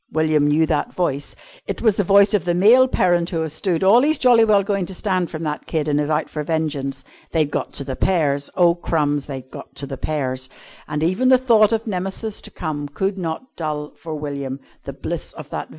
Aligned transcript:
William 0.11 0.47
knew 0.47 0.65
that 0.65 0.91
voice. 0.91 1.35
It 1.67 1.83
was 1.83 1.95
the 1.97 2.03
voice 2.03 2.33
of 2.33 2.43
the 2.43 2.55
male 2.55 2.87
parent 2.87 3.29
who 3.29 3.41
has 3.41 3.53
stood 3.53 3.83
all 3.83 4.01
he's 4.01 4.17
jolly 4.17 4.43
well 4.43 4.63
going 4.63 4.87
to 4.87 4.95
stand 4.95 5.29
from 5.29 5.43
that 5.43 5.67
kid, 5.67 5.87
and 5.87 6.01
is 6.01 6.09
out 6.09 6.27
for 6.27 6.41
vengeance. 6.41 7.05
They'd 7.33 7.51
got 7.51 7.71
to 7.73 7.83
the 7.83 7.95
pears! 7.95 8.49
Oh, 8.57 8.73
crumbs! 8.73 9.27
They'd 9.27 9.51
got 9.51 9.75
to 9.75 9.85
the 9.85 9.97
pears! 9.97 10.49
And 10.87 11.03
even 11.03 11.29
the 11.29 11.37
thought 11.37 11.71
of 11.71 11.85
Nemesis 11.85 12.41
to 12.41 12.49
come 12.49 12.87
could 12.89 13.15
not 13.19 13.55
dull 13.55 13.91
for 13.95 14.15
William 14.15 14.59
the 14.85 14.93
bliss 14.93 15.33
of 15.33 15.51
that 15.51 15.67
vision. 15.67 15.69